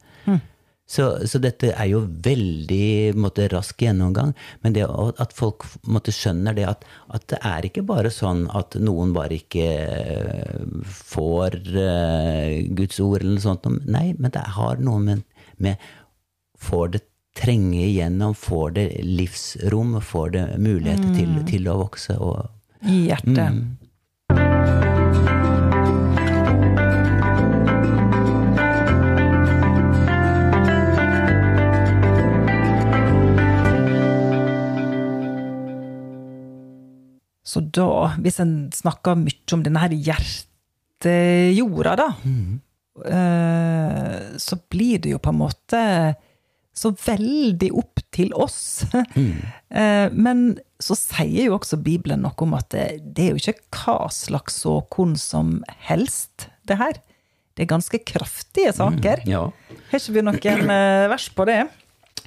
Så, 0.86 1.06
så 1.26 1.40
dette 1.42 1.72
er 1.74 1.88
jo 1.90 2.04
veldig 2.06 3.16
måtte, 3.18 3.48
rask 3.50 3.80
gjennomgang. 3.82 4.36
Men 4.62 4.76
det 4.76 4.86
at 4.86 5.34
folk 5.34 5.66
måtte 5.90 6.14
skjønner 6.14 6.54
det 6.58 6.68
at, 6.70 6.86
at 7.10 7.26
det 7.34 7.40
er 7.42 7.66
ikke 7.66 7.86
bare 7.90 8.12
sånn 8.14 8.46
at 8.54 8.78
noen 8.78 9.16
bare 9.16 9.40
ikke 9.40 9.66
eh, 9.66 10.86
får 10.86 11.58
uh, 11.74 12.54
Guds 12.78 13.02
ord 13.02 13.24
eller 13.24 13.34
noe 13.34 13.46
sånt. 13.48 13.66
Nei, 13.90 14.12
men 14.20 14.34
det 14.36 14.46
har 14.60 14.82
noe 14.82 15.02
med, 15.04 15.26
med 15.58 15.94
Får 16.66 16.94
det 16.94 17.02
trenge 17.36 17.82
igjennom, 17.84 18.32
får 18.34 18.70
det 18.78 18.86
livsrom, 19.04 19.98
får 20.02 20.30
det 20.34 20.44
muligheter 20.64 21.10
til, 21.18 21.34
til 21.50 21.68
å 21.68 21.76
vokse. 21.82 22.16
Og, 22.16 22.48
I 22.88 23.10
hjertet. 23.10 23.85
Så 37.46 37.62
da, 37.62 38.16
hvis 38.24 38.40
en 38.42 38.56
snakker 38.74 39.18
mye 39.22 39.54
om 39.54 39.62
denne 39.66 39.82
her 39.84 39.94
hjertejorda, 39.94 41.94
da, 42.00 42.08
eh, 43.06 44.38
så 44.42 44.58
blir 44.72 45.02
det 45.04 45.12
jo 45.14 45.20
på 45.22 45.30
en 45.34 45.42
måte 45.44 45.82
så 46.76 46.90
veldig 46.92 47.70
opp 47.78 48.02
til 48.16 48.34
oss. 48.36 48.86
Eh, 49.76 50.08
Men 50.16 50.54
så 50.80 50.96
sier 50.96 51.50
jo 51.50 51.56
også 51.58 51.76
Bibelen 51.84 52.22
noe 52.24 52.38
om 52.46 52.54
at 52.56 52.70
det, 52.72 52.84
det 53.18 53.24
er 53.26 53.34
jo 53.34 53.42
ikke 53.42 53.58
hva 53.76 54.06
slags 54.14 54.62
såkorn 54.62 55.18
som 55.20 55.58
helst, 55.90 56.46
det 56.70 56.78
her. 56.80 56.94
Det 57.58 57.66
er 57.66 57.72
ganske 57.74 58.00
kraftige 58.08 58.72
saker. 58.78 59.26
ja. 59.28 59.42
Har 59.90 60.00
ikke 60.00 60.14
vi 60.16 60.24
noen 60.24 60.72
eh, 60.72 61.08
vers 61.12 61.26
på 61.36 61.44
det? 61.50 61.58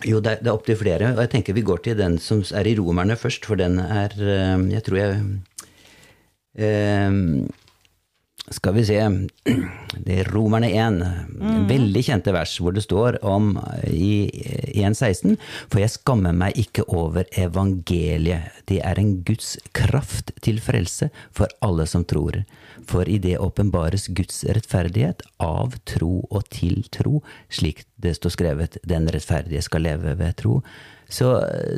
Jo, 0.06 0.20
det 0.22 0.30
er, 0.30 0.42
det 0.42 0.50
er 0.50 0.54
opptil 0.54 0.78
flere. 0.78 1.12
Og 1.16 1.22
jeg 1.24 1.32
tenker 1.32 1.56
vi 1.56 1.66
går 1.66 1.80
til 1.82 1.98
den 1.98 2.18
som 2.22 2.44
er 2.54 2.68
i 2.70 2.76
Romerne 2.78 3.16
først, 3.18 3.46
for 3.48 3.58
den 3.58 3.78
er 3.82 4.14
eh, 4.14 4.58
Jeg 4.72 4.84
tror 4.86 4.98
jeg 5.00 5.16
eh, 6.54 7.10
Skal 8.50 8.74
vi 8.74 8.84
se 8.86 8.98
Det 10.06 10.14
er 10.20 10.28
Romerne 10.32 10.70
1. 10.72 10.98
Veldig 11.68 12.02
kjente 12.06 12.32
vers 12.32 12.54
hvor 12.62 12.74
det 12.76 12.84
står 12.86 13.18
om 13.26 13.50
i 13.88 14.28
1.16 14.74 15.36
For 15.68 15.82
jeg 15.82 15.92
skammer 15.92 16.36
meg 16.36 16.56
ikke 16.60 16.86
over 16.88 17.28
evangeliet. 17.36 18.62
Det 18.68 18.80
er 18.84 19.00
en 19.00 19.18
Guds 19.26 19.56
kraft 19.76 20.32
til 20.44 20.60
frelse 20.64 21.10
for 21.34 21.50
alle 21.64 21.86
som 21.90 22.06
tror. 22.08 22.42
For 22.88 23.08
i 23.08 23.18
det 23.20 23.38
åpenbares 23.42 24.08
Guds 24.16 24.44
rettferdighet 24.48 25.24
av 25.42 25.76
tro 25.88 26.22
og 26.30 26.46
til 26.54 26.84
tro, 26.94 27.22
slik 27.52 27.84
det 28.00 28.14
står 28.16 28.36
skrevet, 28.36 28.78
den 28.86 29.10
rettferdige 29.12 29.64
skal 29.66 29.84
leve 29.88 30.14
ved 30.20 30.38
tro. 30.40 30.60
Så, 31.08 31.28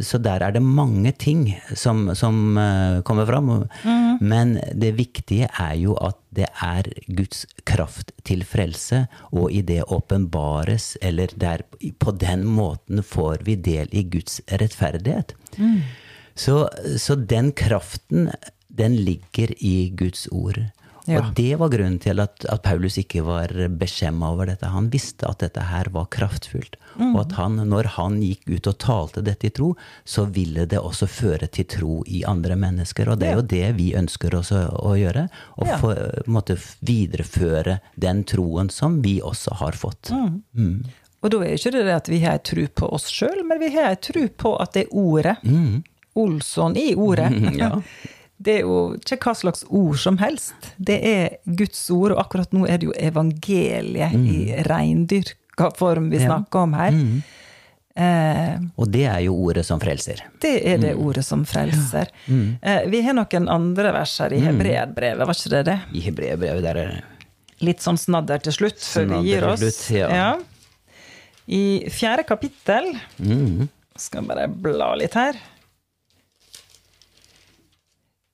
så 0.02 0.18
der 0.18 0.42
er 0.42 0.50
det 0.50 0.62
mange 0.62 1.12
ting 1.12 1.44
som, 1.78 2.08
som 2.18 2.58
eh, 2.58 3.02
kommer 3.06 3.28
fram. 3.28 3.50
Men 4.20 4.56
det 4.74 4.96
viktige 4.98 5.46
er 5.54 5.76
jo 5.78 5.94
at 6.02 6.18
det 6.34 6.48
er 6.50 6.88
Guds 7.06 7.44
kraft 7.66 8.10
til 8.26 8.42
frelse, 8.46 9.04
og 9.30 9.52
i 9.54 9.62
det 9.62 9.84
åpenbares, 9.86 10.96
eller 11.02 11.30
der, 11.38 11.62
på 11.98 12.10
den 12.10 12.42
måten 12.46 13.02
får 13.06 13.46
vi 13.46 13.54
del 13.54 13.88
i 13.92 14.02
Guds 14.10 14.40
rettferdighet. 14.50 15.34
Så, 16.34 16.68
så 16.98 17.14
den 17.14 17.52
kraften, 17.52 18.30
den 18.68 18.96
ligger 18.96 19.54
i 19.58 19.92
Guds 19.96 20.26
ord. 20.30 20.58
Ja. 21.08 21.20
Og 21.22 21.34
det 21.34 21.54
var 21.58 21.70
grunnen 21.72 21.98
til 22.02 22.20
at, 22.20 22.44
at 22.44 22.62
Paulus 22.62 22.98
ikke 23.00 23.22
var 23.24 23.48
beskjemma 23.80 24.32
over 24.34 24.50
dette. 24.50 24.68
Han 24.68 24.90
visste 24.92 25.28
at 25.30 25.40
dette 25.40 25.62
her 25.70 25.88
var 25.94 26.08
kraftfullt. 26.12 26.76
Og 27.00 27.16
at 27.22 27.32
han, 27.38 27.56
når 27.70 27.86
han 27.96 28.18
gikk 28.20 28.42
ut 28.50 28.66
og 28.68 28.76
talte 28.82 29.22
dette 29.24 29.46
i 29.48 29.52
tro, 29.56 29.70
så 30.04 30.26
ville 30.28 30.66
det 30.68 30.78
også 30.82 31.06
føre 31.08 31.46
til 31.48 31.64
tro 31.70 32.00
i 32.06 32.20
andre 32.28 32.56
mennesker. 32.60 33.08
Og 33.14 33.20
det 33.22 33.30
er 33.30 33.38
jo 33.38 33.46
det 33.54 33.70
vi 33.78 33.92
ønsker 33.96 34.34
oss 34.36 34.52
å 34.52 34.92
gjøre. 34.98 35.28
Å 35.56 35.66
Ja. 35.70 35.78
måtte 36.26 36.58
videreføre 36.84 37.78
den 37.96 38.24
troen 38.24 38.68
som 38.70 39.00
vi 39.02 39.20
også 39.22 39.54
har 39.62 39.72
fått. 39.72 40.10
Og 41.22 41.30
da 41.30 41.40
er 41.44 41.54
ikke 41.56 41.72
det 41.74 41.84
det 41.84 41.94
at 41.96 42.08
vi 42.08 42.18
har 42.24 42.38
ei 42.38 42.44
tru 42.44 42.62
på 42.68 42.88
oss 42.92 43.10
sjøl, 43.12 43.42
men 43.46 43.60
vi 43.60 43.70
har 43.74 43.90
ei 43.92 43.96
tru 44.00 44.22
på 44.28 44.54
at 44.60 44.72
det 44.76 44.86
er 44.86 44.94
ordet. 44.96 45.36
Olsson 46.16 46.76
i 46.76 46.94
ordet. 46.96 47.30
ja. 47.60 47.74
Det 48.40 48.54
er 48.54 48.60
jo 48.64 48.94
ikke 48.96 49.18
hva 49.20 49.34
slags 49.36 49.64
ord 49.68 49.98
som 50.00 50.16
helst. 50.18 50.54
Det 50.80 50.96
er 51.04 51.34
Guds 51.58 51.82
ord, 51.92 52.12
og 52.14 52.22
akkurat 52.24 52.52
nå 52.56 52.64
er 52.66 52.78
det 52.80 52.86
jo 52.88 52.94
evangeliet 52.96 54.14
i 54.16 54.62
reindyrka 54.64 55.70
form 55.76 56.08
vi 56.10 56.18
Ja. 56.22 56.30
snakker 56.30 56.62
om 56.64 56.72
her. 56.78 56.96
Eh, 58.00 58.58
Og 58.78 58.88
det 58.90 59.04
er 59.10 59.18
jo 59.26 59.34
ordet 59.34 59.64
som 59.66 59.80
frelser. 59.82 60.22
det 60.40 60.54
er 60.66 60.78
det 60.78 60.94
ordet 60.96 61.24
som 61.24 61.44
frelser. 61.44 62.06
Eh, 62.62 62.86
vi 62.88 63.02
har 63.02 63.12
noen 63.18 63.48
andre 63.50 63.92
vers 63.92 64.16
her 64.22 64.32
i 64.32 64.38
Hebreerbrevet, 64.40 65.26
var 65.26 65.34
ikke 65.34 65.50
det 65.50 65.64
det? 65.66 65.78
I 65.92 66.00
Hebreerbrevet 66.06 66.62
der 66.62 66.76
er 66.76 66.86
det 66.94 67.02
litt 67.60 67.80
sånn 67.84 67.98
snadder 67.98 68.40
til 68.40 68.52
slutt, 68.52 68.78
før 68.80 69.06
vi 69.10 69.22
gir 69.34 69.44
oss. 69.44 69.60
slutt, 69.60 69.98
ja. 70.08 70.38
I 71.48 71.84
fjerde 71.90 72.24
kapittel 72.24 72.94
Mhm. 73.18 73.68
Skal 73.98 74.22
bare 74.22 74.46
bla 74.48 74.94
litt 74.96 75.12
her. 75.14 75.34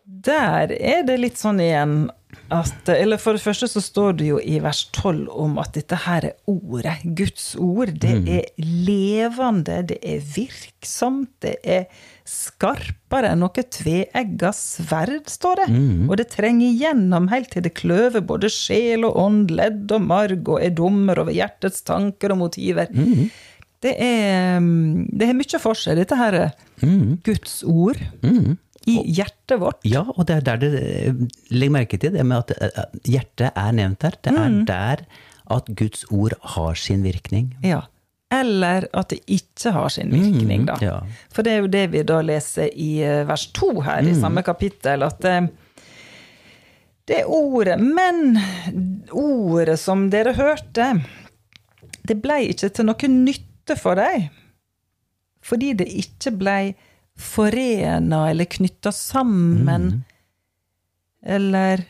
Der 0.06 0.70
er 0.70 1.02
det 1.06 1.18
litt 1.18 1.40
sånn 1.40 1.58
igjen 1.62 2.06
at 2.52 2.90
Eller 2.92 3.18
for 3.18 3.34
det 3.34 3.42
første 3.42 3.66
så 3.66 3.80
står 3.82 4.18
det 4.20 4.26
jo 4.28 4.36
i 4.38 4.58
vers 4.62 4.84
12 4.94 5.24
om 5.32 5.56
at 5.58 5.72
dette 5.74 5.96
her 6.04 6.26
er 6.28 6.34
ordet, 6.46 7.00
Guds 7.18 7.56
ord. 7.58 7.90
Det 8.02 8.12
er 8.28 8.44
levende, 8.60 9.80
det 9.88 9.96
er 10.04 10.20
virksomt, 10.20 11.30
det 11.42 11.56
er 11.64 11.86
skarpere 12.28 13.32
enn 13.32 13.42
noe 13.42 13.64
tveegga 13.78 14.52
sverd, 14.54 15.26
står 15.32 15.62
det. 15.64 15.66
Og 16.06 16.14
det 16.20 16.28
trenger 16.36 16.68
igjennom 16.68 17.26
helt 17.32 17.50
til 17.54 17.64
det 17.66 17.74
kløver 17.78 18.22
både 18.22 18.52
sjel 18.52 19.08
og 19.08 19.16
ånd, 19.24 19.50
ledd 19.50 19.90
og 19.96 20.06
marg, 20.06 20.46
og 20.46 20.62
er 20.62 20.76
dommer 20.76 21.18
over 21.24 21.34
hjertets 21.34 21.82
tanker 21.88 22.36
og 22.36 22.44
motiver. 22.44 22.92
Det 23.82 23.96
er, 24.02 24.60
mm, 24.60 25.08
det 25.18 25.32
er 25.32 25.34
mye 25.40 25.58
for 25.62 25.78
seg, 25.78 25.98
dette 25.98 26.20
her 26.20 26.38
Guds 27.26 27.62
ord 27.64 27.98
i 28.86 29.00
hjertet 29.18 29.58
vårt. 29.60 29.80
Ja, 29.86 30.04
og 30.14 30.28
det 30.28 30.38
er 30.38 30.46
der 30.46 30.62
det 30.62 30.70
eh, 30.78 31.24
Legg 31.50 31.72
merke 31.74 31.98
til 32.00 32.14
det 32.14 32.22
med 32.26 32.44
at 32.44 32.54
eh, 32.62 32.84
hjertet 33.16 33.50
er 33.50 33.74
nevnt 33.74 34.06
her. 34.06 34.18
Det 34.22 34.34
er 34.34 34.56
der 34.68 35.04
at 35.56 35.68
Guds 35.78 36.04
ord 36.10 36.34
har 36.56 36.78
sin 36.78 37.04
virkning. 37.06 37.52
Ja. 37.66 37.84
Eller 38.34 38.88
at 38.96 39.12
det 39.12 39.20
ikke 39.30 39.70
har 39.70 39.88
sin 39.94 40.10
virkning, 40.10 40.64
da. 40.66 40.78
ja. 40.82 40.96
For 41.30 41.46
det 41.46 41.52
er 41.52 41.60
jo 41.62 41.70
det 41.70 41.84
vi 41.92 42.02
da 42.06 42.18
leser 42.26 42.72
i 42.74 42.96
eh, 43.06 43.22
vers 43.28 43.46
2 43.54 43.68
her 43.86 44.08
i 44.10 44.16
samme 44.18 44.42
kapittel, 44.46 45.06
at 45.06 45.28
eh, 45.30 45.46
det 47.06 47.20
er 47.20 47.30
ordet, 47.30 47.78
men 47.78 48.40
ordet 49.14 49.78
som 49.78 50.08
dere 50.10 50.34
hørte, 50.34 50.88
det 52.06 52.18
blei 52.22 52.48
ikke 52.50 52.72
til 52.74 52.88
noe 52.88 53.10
nytte 53.12 53.76
for 53.78 53.98
deg, 53.98 54.26
fordi 55.46 55.70
det 55.78 55.86
ikke 55.86 56.34
blei 56.34 56.62
forena 57.16 58.30
eller 58.30 58.44
knytta 58.44 58.92
sammen, 58.92 60.02
eller 61.24 61.84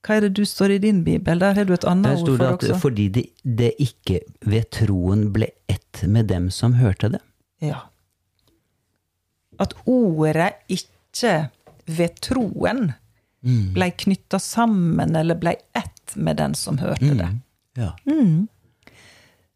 hva 0.00 0.16
er 0.16 0.20
det 0.26 0.32
du 0.38 0.44
står 0.48 0.76
i 0.76 0.78
din 0.80 1.02
bibel? 1.04 1.38
Der 1.42 1.54
har 1.56 1.64
du 1.68 1.74
et 1.74 1.84
annet 1.84 2.20
ord 2.22 2.26
for 2.26 2.38
det 2.40 2.50
også. 2.54 2.78
fordi 2.80 3.08
det, 3.12 3.24
det 3.44 3.72
ikke 3.78 4.20
ved 4.48 4.70
troen 4.72 5.26
ble 5.34 5.50
ett 5.68 6.02
med 6.08 6.30
dem 6.32 6.48
som 6.50 6.78
hørte 6.80 7.10
det. 7.12 7.20
Ja. 7.60 7.82
At 9.60 9.74
ordet 9.84 10.54
ikke 10.72 11.50
ved 11.84 12.20
troen 12.24 12.92
blei 13.74 13.90
knytta 13.96 14.38
sammen 14.40 15.16
eller 15.16 15.36
blei 15.40 15.54
ett 15.76 16.16
med 16.16 16.36
den 16.36 16.54
som 16.54 16.78
hørte 16.80 17.12
det. 17.16 17.28
Ja. 17.76 17.92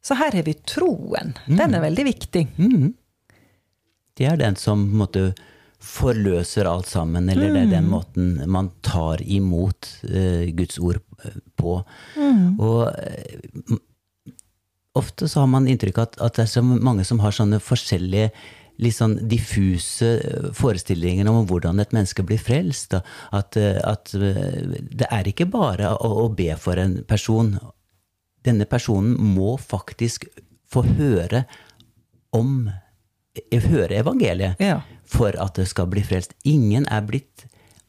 Så 0.05 0.15
her 0.21 0.33
har 0.37 0.45
vi 0.45 0.55
troen. 0.69 1.33
Den 1.47 1.75
er 1.75 1.81
veldig 1.81 2.05
viktig. 2.05 2.47
Det 4.15 4.29
er 4.31 4.41
den 4.41 4.57
som 4.61 4.87
måte 4.95 5.33
forløser 5.85 6.69
alt 6.71 6.89
sammen, 6.89 7.29
eller 7.29 7.51
det 7.53 7.63
er 7.67 7.73
den 7.75 7.91
måten 7.93 8.39
man 8.49 8.71
tar 8.87 9.21
imot 9.21 9.91
uh, 10.09 10.47
Guds 10.57 10.79
ord 10.81 11.03
på. 11.03 11.33
på. 11.61 11.75
Og 12.63 12.81
uh, 12.89 13.79
ofte 14.97 15.29
så 15.29 15.43
har 15.43 15.51
man 15.51 15.69
inntrykk 15.69 15.99
av 15.99 16.09
at, 16.09 16.21
at 16.25 16.39
det 16.39 16.47
er 16.47 16.53
så 16.55 16.63
mange 16.65 17.05
som 17.05 17.21
har 17.21 17.35
sånne 17.37 17.61
forskjellige 17.61 18.31
litt 18.83 18.97
sånn 18.97 19.17
diffuse 19.31 20.09
eh, 20.19 20.47
forestillinger 20.57 21.29
om 21.31 21.45
hvordan 21.49 21.83
et 21.83 21.95
menneske 21.95 22.25
blir 22.27 22.41
frelst. 22.43 22.97
At, 23.35 23.59
eh, 23.61 23.79
at 23.79 24.15
eh, 24.19 24.81
det 24.91 25.11
er 25.11 25.31
ikke 25.31 25.49
bare 25.51 25.93
å, 25.95 26.11
å 26.25 26.29
be 26.35 26.51
for 26.61 26.81
en 26.81 27.01
person. 27.09 27.55
Denne 28.45 28.67
personen 28.69 29.15
må 29.37 29.57
faktisk 29.61 30.27
få 30.71 30.85
høre 30.97 31.45
om 32.35 32.67
Høre 33.65 33.99
evangeliet 33.99 34.61
Ja. 34.63 34.81
for 35.05 35.35
at 35.43 35.55
det 35.59 35.67
skal 35.69 35.87
bli 35.91 36.03
frelst. 36.07 36.35
Ingen 36.45 36.87
er 36.87 37.03
blitt 37.03 37.47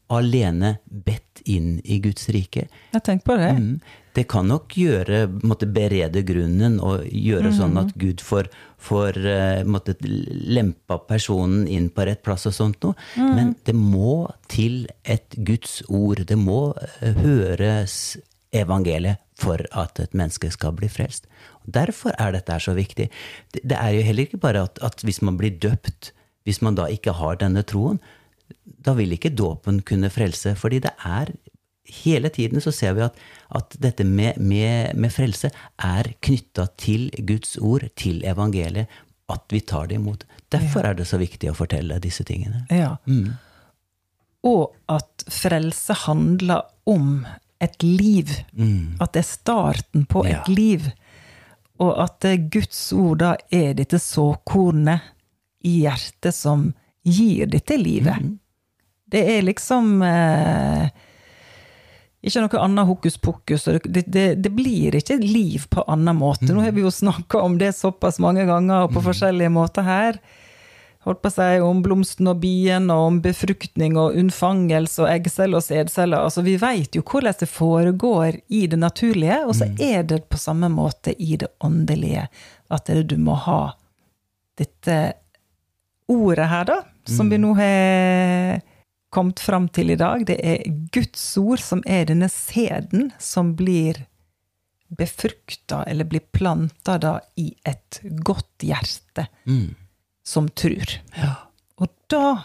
alene 0.09 0.77
bedt 0.85 1.41
inn 1.45 1.79
i 1.83 1.99
Guds 1.99 2.29
rike. 2.33 2.67
Jeg 2.93 3.03
tenker 3.05 3.25
på 3.25 3.37
det. 3.37 3.51
Mm. 3.57 3.79
Det 4.15 4.27
kan 4.31 4.47
nok 4.47 4.71
gjøre, 4.79 5.25
måtte 5.43 5.67
berede 5.67 6.21
grunnen 6.23 6.77
og 6.79 7.03
gjøre 7.09 7.51
sånn 7.51 7.75
at 7.81 7.89
Gud 7.99 8.21
får, 8.23 8.47
får 8.79 9.17
eh, 9.27 9.63
måtte, 9.67 9.97
lempa 10.01 10.97
personen 11.09 11.65
inn 11.67 11.89
på 11.91 12.05
rett 12.07 12.21
plass 12.23 12.45
og 12.47 12.55
sånt 12.55 12.85
noe. 12.85 12.95
Men 13.17 13.55
det 13.67 13.75
må 13.75 14.29
til 14.47 14.85
et 15.03 15.35
Guds 15.35 15.81
ord. 15.89 16.23
Det 16.29 16.37
må 16.39 16.69
eh, 17.01 17.11
høres 17.25 18.15
evangeliet 18.55 19.21
for 19.39 19.61
at 19.75 19.99
et 19.99 20.13
menneske 20.15 20.49
skal 20.53 20.75
bli 20.77 20.89
frelst. 20.91 21.27
Og 21.65 21.73
Derfor 21.77 22.15
er 22.19 22.35
dette 22.35 22.59
så 22.63 22.75
viktig. 22.77 23.09
Det, 23.55 23.75
er 23.75 23.95
jo 23.97 24.05
heller 24.07 24.27
ikke 24.27 24.41
bare 24.41 24.65
at, 24.69 24.79
at 24.85 25.03
hvis 25.03 25.21
man 25.25 25.37
blir 25.39 25.57
døpt, 25.59 26.13
hvis 26.45 26.61
man 26.61 26.77
da 26.77 26.87
ikke 26.91 27.15
har 27.17 27.41
denne 27.41 27.65
troen, 27.67 27.99
da 28.63 28.93
vil 28.97 29.15
ikke 29.15 29.33
dåpen 29.33 29.81
kunne 29.85 30.11
frelse. 30.13 30.55
Fordi 30.55 30.83
det 30.87 30.95
er 31.03 31.35
Hele 31.85 32.31
tiden 32.33 32.57
så 32.65 32.71
ser 32.73 32.95
vi 32.97 33.03
at, 33.05 33.17
at 33.53 33.75
dette 33.77 34.01
med, 34.03 34.39
med, 34.41 34.95
med 34.97 35.11
frelse 35.13 35.51
er 35.77 36.07
knytta 36.25 36.65
til 36.81 37.11
Guds 37.27 37.59
ord, 37.61 37.85
til 37.93 38.23
evangeliet. 38.25 38.89
At 39.29 39.45
vi 39.53 39.59
tar 39.61 39.91
det 39.91 39.99
imot. 39.99 40.25
Derfor 40.49 40.85
er 40.85 40.97
det 40.97 41.05
så 41.05 41.19
viktig 41.21 41.51
å 41.51 41.57
fortelle 41.57 41.99
disse 42.01 42.25
tingene. 42.25 42.63
Ja. 42.73 42.95
Og 44.45 44.73
at 44.89 45.25
frelse 45.29 45.93
handler 46.07 46.65
om 46.89 47.25
et 47.63 47.83
liv. 47.83 48.31
At 48.99 49.13
det 49.15 49.23
er 49.23 49.29
starten 49.29 50.05
på 50.09 50.25
et 50.27 50.47
liv. 50.51 50.89
Og 51.79 51.91
at 52.03 52.25
Guds 52.51 52.81
ord 52.95 53.19
da 53.19 53.35
er 53.51 53.73
dette 53.75 53.99
såkornet 53.99 55.11
i 55.65 55.81
hjertet 55.83 56.35
som 56.35 56.69
gir 57.05 57.49
dette 57.51 57.77
livet. 57.77 58.37
Det 59.05 59.21
er 59.35 59.45
liksom 59.45 60.01
eh, 60.05 60.87
ikke 62.25 62.41
noe 62.41 62.61
annet 62.63 62.89
hokus 62.89 63.17
pokus. 63.21 63.67
Det, 63.85 64.05
det, 64.07 64.25
det 64.41 64.51
blir 64.53 64.97
ikke 64.97 65.19
liv 65.21 65.67
på 65.69 65.83
annen 65.91 66.17
måte. 66.17 66.49
Nå 66.49 66.63
har 66.65 66.73
vi 66.73 66.85
jo 66.85 66.93
snakka 66.93 67.43
om 67.45 67.59
det 67.61 67.75
såpass 67.77 68.19
mange 68.23 68.47
ganger 68.49 68.87
og 68.87 68.95
på 68.95 69.03
forskjellige 69.05 69.53
måter 69.53 69.85
her. 69.85 70.19
Holdt 71.05 71.21
på 71.21 71.29
å 71.29 71.33
si 71.35 71.47
om 71.61 71.83
blomsten 71.85 72.31
og 72.31 72.39
bien, 72.41 72.87
og 72.89 73.03
om 73.11 73.17
befruktning 73.21 73.93
og 74.01 74.15
unnfangelse 74.17 75.03
og 75.03 75.11
eggceller 75.11 75.59
og 75.59 75.65
sædceller. 75.67 76.23
Altså, 76.25 76.41
vi 76.41 76.55
vet 76.57 76.97
jo 76.97 77.03
hvordan 77.05 77.37
det 77.39 77.49
foregår 77.51 78.39
i 78.49 78.63
det 78.71 78.79
naturlige, 78.81 79.43
og 79.45 79.53
så 79.59 79.69
er 79.77 80.07
det 80.09 80.23
på 80.33 80.39
samme 80.41 80.71
måte 80.73 81.13
i 81.13 81.37
det 81.37 81.51
åndelige. 81.61 82.25
At 82.73 82.89
det, 82.89 83.03
du 83.13 83.19
må 83.21 83.37
ha 83.45 83.75
dette 84.57 84.97
ordet 86.09 86.49
her, 86.49 86.65
da, 86.71 86.79
som 87.05 87.29
vi 87.29 87.37
nå 87.37 87.53
har 87.59 88.65
kommet 89.13 89.39
fram 89.39 89.69
til 89.69 89.93
i 89.93 90.01
dag. 90.01 90.25
Det 90.25 90.41
er 90.41 90.65
Guds 90.91 91.23
ord 91.37 91.61
som 91.61 91.85
er 91.85 92.09
denne 92.09 92.33
sæden 92.33 93.11
som 93.21 93.53
blir 93.55 94.07
befrukta, 94.89 95.83
eller 95.85 96.09
blir 96.09 96.25
planta 96.33 96.97
da 97.01 97.19
i 97.37 97.51
et 97.65 98.01
godt 98.25 98.65
hjerte 98.65 99.29
som 100.25 100.49
tror. 100.49 100.97
Og 101.77 101.91
da 102.09 102.41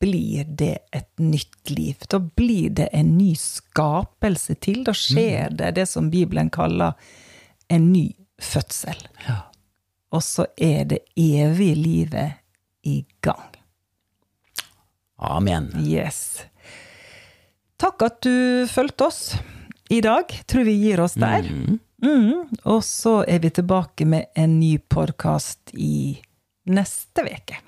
blir 0.00 0.44
det 0.44 0.78
et 0.92 1.18
nytt 1.18 1.70
liv. 1.70 1.96
Da 2.08 2.18
blir 2.18 2.70
det 2.70 2.88
en 2.92 3.16
ny 3.18 3.34
skapelse 3.36 4.56
til. 4.60 4.82
Da 4.84 4.94
skjer 4.96 5.52
det 5.56 5.74
det 5.80 5.86
som 5.90 6.10
Bibelen 6.12 6.50
kaller 6.52 6.96
en 7.68 7.92
ny 7.92 8.10
fødsel. 8.42 8.98
Ja. 9.26 9.40
Og 10.12 10.22
så 10.24 10.46
er 10.56 10.84
det 10.84 11.02
evige 11.16 11.74
livet 11.74 12.32
i 12.86 13.04
gang. 13.20 13.56
Amen. 15.16 15.72
Yes. 15.80 16.44
Takk 17.80 18.02
at 18.06 18.20
du 18.24 18.66
fulgte 18.70 19.08
oss 19.08 19.34
i 19.92 20.00
dag. 20.04 20.30
Tror 20.46 20.64
vi 20.64 20.76
gir 20.84 21.00
oss 21.00 21.16
der. 21.16 21.48
Mm. 22.04 22.52
Og 22.68 22.84
så 22.84 23.22
er 23.24 23.40
vi 23.40 23.50
tilbake 23.50 24.06
med 24.06 24.28
en 24.36 24.58
ny 24.60 24.76
podkast 24.78 25.72
i 25.72 26.20
neste 26.66 27.22
uke. 27.22 27.60